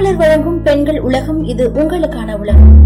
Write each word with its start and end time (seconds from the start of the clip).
மாமலர் 0.00 0.16
வழங்கும் 0.16 0.62
பெண்கள் 0.62 1.00
உலகம் 1.00 1.44
இது 1.44 1.68
உங்களுக்கான 1.68 2.38
உலகம். 2.38 2.76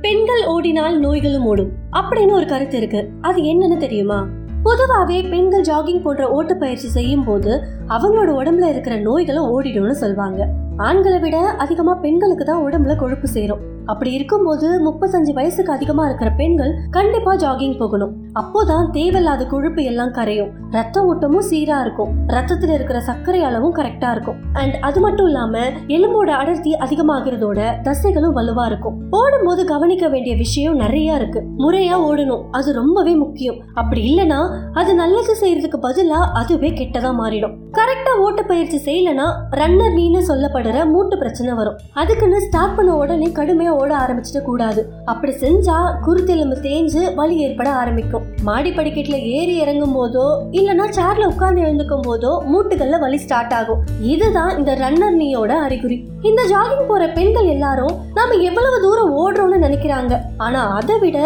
பெண்கள் 0.00 0.46
ஓடினால் 0.46 0.98
நோய்களும் 0.98 1.44
ஓடும். 1.44 1.72
அப்படின்னு 1.92 2.32
ஒரு 2.32 2.46
கருத்து 2.46 2.76
இருக்கு. 2.76 3.10
அது 3.20 3.42
என்னன்னு 3.42 3.76
தெரியுமா? 3.76 4.26
பொதுவாவே 4.64 5.30
பெண்கள் 5.30 5.64
ஜாகிங் 5.64 6.00
போன்ற 6.00 6.28
ஓட்டப்பயிற்சி 6.28 6.88
செய்யும் 6.88 7.24
போது 7.24 7.62
அவங்களோட 7.88 8.28
உடம்புல 8.28 8.68
இருக்கிற 8.68 8.96
நோய்களும் 8.96 9.60
ஓடிடும்னு 9.60 9.94
சொல்வாங்க. 10.00 10.46
ஆண்களை 10.76 11.18
விட 11.18 11.38
அதிகமா 11.38 11.94
பெண்களுக்கு 11.94 12.44
தான் 12.44 12.62
உடம்புல 12.62 12.96
கொழுப்பு 12.96 13.28
சேரும். 13.28 13.72
அப்படி 13.86 14.12
இருக்கும்போது 14.12 14.90
முப்பத்தஞ்சு 14.90 15.32
வயசுக்கு 15.32 15.72
அதிகமா 15.72 16.04
இருக்கிற 16.04 16.30
பெண்கள் 16.30 16.74
கண்டிப்பா 16.90 17.34
ஜாகிங் 17.34 17.78
போகணும். 17.78 18.12
அப்போதான் 18.34 18.90
தேவையில்லாத 18.90 19.46
கொழுப்பு 19.46 19.84
எல்லாம் 19.84 20.12
கரையும். 20.12 20.50
ரத்த 20.70 21.04
ஓட்டமும் 21.04 21.44
சீரா 21.50 21.80
இருக்கும். 21.80 22.08
ரத்தத்துல 22.26 22.74
இருக்கிற 22.74 23.00
சர்க்கரை 23.00 23.42
அளவும் 23.42 23.74
கரெக்டா 23.74 24.10
இருக்கும். 24.10 24.34
அண்ட் 24.52 24.74
அது 24.80 25.00
மட்டும் 25.00 25.26
இல்லாம 25.26 25.58
எலும்போட 25.68 26.30
அடர்த்தி 26.30 26.72
அதிகமாகிறதோட 26.72 27.72
தசைகளும் 27.82 28.36
வலுவா 28.36 28.66
இருக்கும். 28.66 29.02
ஓடும் 29.10 29.44
போது 29.44 29.64
கவனிக்க 29.64 30.08
வேண்டிய 30.08 30.36
விஷயம் 30.36 30.76
நிறைய 30.76 31.14
இருக்கு. 31.14 31.44
முறையா 31.58 31.94
ஓடணும். 31.96 32.44
அது 32.50 32.72
ரொம்பவே 32.72 33.14
முக்கியம். 33.14 33.56
அப்படி 33.74 34.14
இல்லனா 34.14 34.58
அது 34.72 34.94
நல்லது 34.94 35.36
செய்யறதுக்கு 35.40 35.78
பதிலா 35.82 36.32
அதுவே 36.32 36.70
கெட்டதா 36.70 37.14
மாறிடும். 37.14 37.56
கரெக்டாக 37.94 38.22
ஓட்ட 38.26 38.42
பயிற்சி 38.42 38.78
செய்யலனா 38.86 39.24
ரன்னர் 39.58 39.92
நீன்னு 39.96 40.20
சொல்லப்படுற 40.28 40.78
மூட்டு 40.92 41.16
பிரச்சனை 41.18 41.52
வரும். 41.58 41.76
அதுக்குன்னு 42.00 42.38
ஸ்டார்ட் 42.44 42.74
பண்ண 42.76 42.90
உடனே 43.02 43.28
கடுமையாக 43.36 43.80
ஓட 43.82 43.90
ஆரம்பிச்சிட 43.96 44.40
கூடாது. 44.46 44.80
அப்படி 45.04 45.32
செஞ்சா 45.42 45.76
குருத்தெலும்பு 46.06 46.56
தேஞ்சு 46.64 47.02
வலி 47.14 47.36
ஏற்பட 47.44 47.68
ஆரம்பிக்கும். 47.82 48.24
மாடி 48.48 48.72
படிக்கட்டில் 48.78 49.28
ஏறி 49.36 49.54
இறங்கும் 49.64 49.94
போதோ 49.98 50.26
இல்லைன்னா 50.58 50.86
சேர்ல 50.98 51.30
உட்கார்ந்து 51.32 51.64
எழுந்துக்கும் 51.66 52.06
போதோ 52.08 52.32
மூட்டுகள்ல 52.52 52.98
வலி 53.04 53.20
ஸ்டார்ட் 53.26 53.54
ஆகும். 53.60 53.84
இதுதான் 54.14 54.52
இந்த 54.58 54.74
ரன்னர் 54.82 55.18
நீயோட 55.22 55.52
அறிகுறி. 55.66 55.98
இந்த 56.30 56.42
ஜாகிங் 56.54 56.86
போற 56.92 57.04
பெண்கள் 57.18 57.52
எல்லாரும் 57.56 57.96
நாம 58.18 58.38
எவ்வளவு 58.50 58.80
தூரம் 58.86 59.14
ஓடுறோம்னு 59.22 59.64
நினைக்கிறாங்க. 59.66 60.14
ஆனா 60.46 60.62
அதை 60.80 60.98
விட 60.98 61.18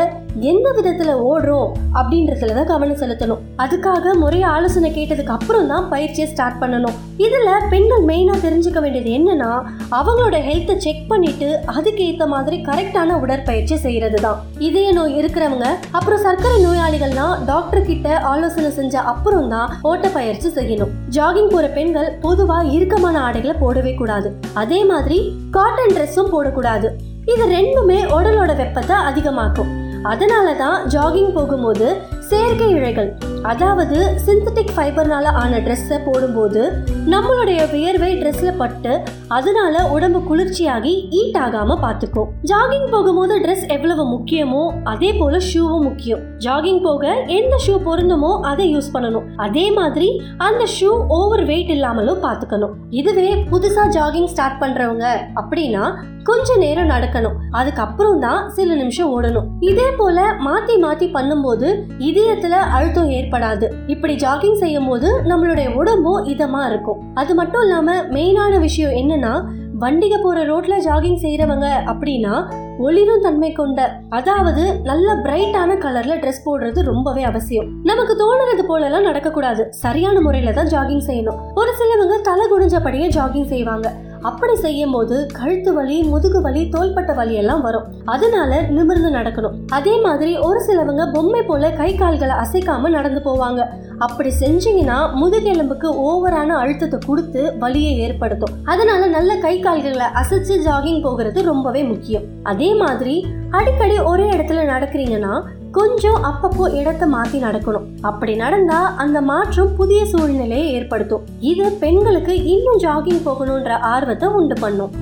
எந்த 0.50 0.69
விதத்துல 0.77 1.12
ஓடுறோம் 1.28 1.70
அப்படின்றதுல 1.98 2.55
தான் 2.58 2.69
கவனம் 2.72 2.98
செலுத்தணும். 3.03 3.42
அதுக்காக 3.64 4.14
முறைய 4.22 4.44
ஆலோசனை 4.55 4.91
கேட்டதுக்கு 4.97 5.34
அப்புறம் 5.36 5.70
தான் 5.72 5.89
பயிற்சியை 5.92 6.27
ஸ்டார்ட் 6.33 6.58
பண்ணணும். 6.62 6.97
இதுல 7.27 7.50
பெண்கள் 7.72 8.05
மெயினா 8.11 8.34
தெரிஞ்சுக்க 8.44 8.81
வேண்டியது 8.84 9.11
என்னன்னா 9.19 9.50
அவங்களோட 9.98 10.36
ஹெல்த்தை 10.48 10.77
செக் 10.84 11.09
பண்ணிட்டு 11.12 11.48
அதுக்கு 11.77 12.03
ஏத்த 12.11 12.27
மாதிரி 12.34 12.56
கரெக்டான 12.69 13.16
உடற்பயிற்சி 13.22 13.78
செய்யறது 13.84 14.20
தான் 14.27 14.39
இதய 14.69 14.92
நோய் 14.98 15.16
இருக்கிறவங்க 15.20 15.66
அப்புறம் 15.98 16.22
சர்க்கரை 16.27 16.59
நோயாளிகள்லாம் 16.66 17.34
டாக்டர் 17.50 17.89
கிட்ட 17.91 18.19
ஆலோசனை 18.33 18.70
செஞ்ச 18.78 19.03
அப்புறம் 19.12 19.50
தான் 19.55 19.72
ஓட்டப்பயிற்சி 19.91 20.50
செய்யணும். 20.59 20.94
ஜாகிங் 21.19 21.53
போற 21.55 21.66
பெண்கள் 21.78 22.11
பொதுவா 22.27 22.59
இறுக்கமான 22.77 23.19
ஆடைகளை 23.27 23.56
போடவே 23.64 23.94
கூடாது. 24.00 24.31
அதே 24.55 24.84
மாதிரி 24.92 25.20
காட்டன் 25.59 25.94
ட்ரெஸ்ஸும் 25.97 26.33
போடக்கூடாது. 26.36 26.91
இது 27.34 27.44
ரெண்டுமே 27.56 28.00
உடலோட 28.16 28.50
வெப்பத்தை 28.56 28.97
அதிகமாக்கும். 29.09 29.72
அதனால 30.02 30.54
தான் 30.54 30.88
ஜாகிங் 30.88 31.32
போகும்போது 31.32 31.88
செயற்கை 32.28 32.68
இழைகள் 32.74 33.10
அதாவது 33.42 33.98
சிந்தட்டிக் 34.27 34.72
ஃபைபர்னால 34.77 35.25
ஆன 35.25 35.58
ட்ரெஸ்ஸை 35.58 35.98
போடும்போது 36.05 36.62
நம்மளுடைய 37.06 37.70
வியர்வை 37.72 38.11
ட்ரெஸ்ல 38.17 38.56
பட்டு 38.56 39.00
அதனால 39.28 39.89
உடம்பு 39.89 40.20
குளிர்ச்சியாகி 40.28 40.92
ஈட் 41.11 41.39
ஆகாம 41.44 41.77
பாத்துக்கும் 41.84 42.28
ஜாகிங் 42.42 42.89
போகும்போது 42.91 43.41
ட்ரெஸ் 43.41 43.64
எவ்வளவு 43.69 44.05
முக்கியமோ 44.05 44.62
அதே 44.84 45.12
போல 45.12 45.36
ஷூவும் 45.36 45.86
முக்கியம். 45.89 46.20
ஜாகிங் 46.39 46.83
போக 46.83 47.14
எந்த 47.14 47.56
ஷூ 47.66 47.75
பொருந்துமோ 47.86 48.41
அதை 48.41 48.77
யூஸ் 48.77 48.92
பண்ணணும். 48.94 49.27
அதே 49.36 49.70
மாதிரி 49.70 50.22
அந்த 50.36 50.64
ஷூ 50.81 50.91
ஓவர் 51.09 51.44
வெயிட் 51.44 51.70
இல்லாமலும் 51.70 52.22
பாத்துக்கணும் 52.22 52.75
இதுவே 52.91 53.34
புதுசா 53.34 53.84
ஜாகிங் 53.98 54.25
ஸ்டார்ட் 54.25 54.62
பண்றவங்க 54.62 55.06
அப்படின்னா 55.34 55.94
கொஞ்ச 56.25 56.56
நேரம் 56.56 56.89
நடக்கணும். 56.89 57.36
அதுக்கப்புறம் 57.50 58.20
தான் 58.20 58.50
சில 58.50 58.75
நிமிஷம் 58.75 59.22
ஓடணும். 59.22 59.47
இதே 59.61 59.91
போல 59.91 60.20
மாத்தி 60.47 60.75
மாத்தி 60.83 61.06
பண்ணும்போது 61.14 61.69
இதயத்துல 61.98 62.50
அழுத்தம் 62.50 63.10
ஏற்படாது 63.28 63.69
இப்படி 63.87 64.15
ஜாகிங் 64.15 64.55
செய்யும் 64.55 64.89
போது 64.89 65.21
நம்மளுடைய 65.25 65.75
உடம்பும் 65.75 66.25
இதமா 66.25 66.66
இருக்கும். 66.66 67.15
அது 67.15 67.34
மட்டும் 67.34 67.61
இல்லாம 67.61 67.94
மெயினான 68.03 68.61
விஷயம் 68.61 68.91
என்னன்னா 68.91 69.33
வண்டிக 69.78 70.19
போற 70.22 70.44
ரோட்ல 70.44 70.77
ஜாகிங் 70.84 71.21
செய்யறவங்க 71.22 71.66
அப்படின்னா 71.91 72.50
ஒளிரும் 72.78 73.21
தன்மை 73.21 73.53
கொண்ட 73.53 74.00
அதாவது 74.09 74.81
நல்ல 74.81 75.15
பிரைட்டான 75.15 75.77
கலர்ல 75.84 76.15
ட்ரெஸ் 76.22 76.43
போடுறது 76.47 76.81
ரொம்பவே 76.83 77.22
அவசியம். 77.22 77.69
நமக்கு 77.84 78.15
தோணுறது 78.22 78.65
போலலாம் 78.69 79.09
நடக்கக்கூடாது. 79.09 79.69
சரியான 79.69 80.21
முறையில 80.21 80.53
தான் 80.53 80.66
ஜாகிங் 80.66 81.06
செய்யணும். 81.06 81.41
ஒரு 81.55 81.72
சிலவங்க 81.78 82.21
தலை 82.21 82.47
குடிஞ்சபடியே 82.50 83.09
ஜாகிங் 83.19 83.50
செய்வாங்க. 83.55 83.93
அப்படி 84.22 84.56
செய்யும் 84.56 84.92
போது 84.92 85.26
கழுத்து 85.32 85.74
வலி 85.74 86.02
முதுகு 86.02 86.40
வலி 86.40 86.68
தோள்பட்ட 86.68 87.14
வலி 87.14 87.34
எல்லாம் 87.34 87.60
வரும். 87.60 87.84
அதனால 88.04 88.62
நிமிர்ந்து 88.62 89.10
நடக்கணும். 89.10 89.52
அதே 89.68 90.00
மாதிரி 90.00 90.38
ஒரு 90.38 90.60
சிலவங்க 90.60 91.12
பொம்மை 91.12 91.42
போல 91.42 91.70
கை 91.70 91.94
கால்களை 91.94 92.36
அசைக்காம 92.36 92.88
நடந்து 92.88 93.20
போவாங்க. 93.24 93.64
அப்படி 93.98 94.32
செஞ்சீங்கன்னா 94.40 94.98
முதுகெலும்புக்கு 95.14 95.88
ஓவரான 96.10 96.46
அழுத்தத்தை 96.46 97.00
கொடுத்து 97.06 97.58
வலியை 97.58 97.98
ஏற்படுத்தும். 97.98 98.54
அதனால 98.64 99.06
நல்ல 99.06 99.36
கை 99.36 99.60
கால்களை 99.60 100.06
அசைச்சு 100.14 100.56
ஜாகிங் 100.66 101.02
போகிறது 101.02 101.42
ரொம்பவே 101.42 101.82
முக்கியம். 101.82 102.22
அதே 102.42 102.74
மாதிரி 102.74 103.26
அடிக்கடி 103.50 103.98
ஒரே 103.98 104.30
இடத்துல 104.30 104.62
நடக்கிறீங்கன்னா 104.72 105.42
கொஞ்சம் 105.76 106.18
அப்பப்போ 106.28 106.64
இடத்தை 106.78 107.06
மாத்தி 107.14 107.38
நடக்கணும். 107.44 107.86
அப்படி 108.08 108.34
நடந்தா 108.42 108.78
அந்த 109.02 109.18
மாற்றம் 109.30 109.74
புதிய 109.76 110.00
சூழ்நிலையை 110.12 110.68
ஏற்படுத்தும். 110.76 111.24
இது 111.50 111.64
பெண்களுக்கு 111.82 112.34
இன்னும் 112.54 112.80
ஜாகிங் 112.84 113.22
போகணுன்ற 113.26 113.72
ஆர்வத்தை 113.92 114.28
உண்டு 114.38 114.56
பண்ணும். 114.60 114.94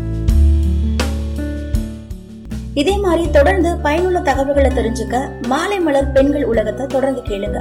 இதே 2.83 2.97
மாதிரி 3.05 3.31
தொடர்ந்து 3.31 3.77
பயனுள்ள 3.85 4.21
தகவல்களை 4.21 4.71
தெரிஞ்சுக்க 4.79 5.17
மாலை 5.49 5.81
மலர் 5.81 6.13
பெண்கள் 6.13 6.49
உலகத்தை 6.53 6.87
தொடர்ந்து 6.87 7.23
கேளுங்க. 7.31 7.61